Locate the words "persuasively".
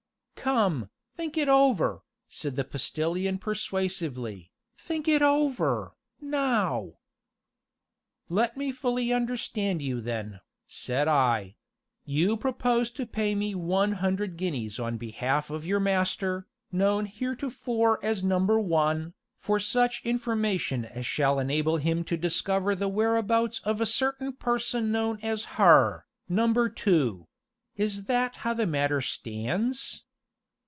3.37-4.51